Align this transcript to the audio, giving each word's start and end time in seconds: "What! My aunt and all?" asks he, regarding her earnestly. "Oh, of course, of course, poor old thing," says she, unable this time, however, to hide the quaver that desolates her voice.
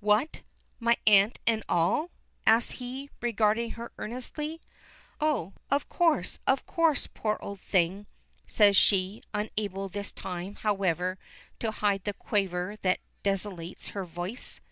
"What! 0.00 0.40
My 0.80 0.96
aunt 1.06 1.38
and 1.46 1.62
all?" 1.68 2.08
asks 2.46 2.78
he, 2.78 3.10
regarding 3.20 3.72
her 3.72 3.92
earnestly. 3.98 4.58
"Oh, 5.20 5.52
of 5.70 5.86
course, 5.90 6.38
of 6.46 6.64
course, 6.64 7.06
poor 7.12 7.36
old 7.42 7.60
thing," 7.60 8.06
says 8.46 8.74
she, 8.74 9.22
unable 9.34 9.90
this 9.90 10.10
time, 10.10 10.54
however, 10.54 11.18
to 11.58 11.70
hide 11.72 12.04
the 12.04 12.14
quaver 12.14 12.78
that 12.80 13.00
desolates 13.22 13.88
her 13.88 14.06
voice. 14.06 14.62